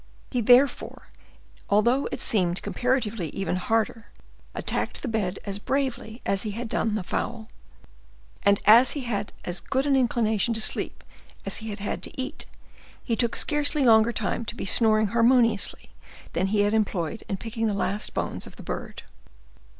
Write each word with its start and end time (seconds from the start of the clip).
He, 0.31 0.41
therefore, 0.41 1.09
although 1.69 2.09
it 2.11 2.21
seemed 2.21 2.63
comparatively 2.63 3.29
even 3.35 3.55
harder, 3.57 4.07
attacked 4.55 5.03
the 5.03 5.07
bed 5.07 5.37
as 5.45 5.59
bravely 5.59 6.23
as 6.25 6.41
he 6.41 6.49
had 6.53 6.67
done 6.67 6.95
the 6.95 7.03
fowl; 7.03 7.49
and, 8.41 8.59
as 8.65 8.93
he 8.93 9.01
had 9.01 9.31
as 9.45 9.59
good 9.59 9.85
an 9.85 9.95
inclination 9.95 10.55
to 10.55 10.59
sleep 10.61 11.03
as 11.45 11.57
he 11.57 11.69
had 11.69 11.77
had 11.81 12.01
to 12.01 12.19
eat, 12.19 12.47
he 13.03 13.15
took 13.15 13.35
scarcely 13.35 13.83
longer 13.83 14.11
time 14.11 14.43
to 14.45 14.55
be 14.55 14.65
snoring 14.65 15.09
harmoniously 15.09 15.91
than 16.33 16.47
he 16.47 16.61
had 16.61 16.73
employed 16.73 17.23
in 17.29 17.37
picking 17.37 17.67
the 17.67 17.75
last 17.75 18.15
bones 18.15 18.47
of 18.47 18.55
the 18.55 18.63
bird. 18.63 19.03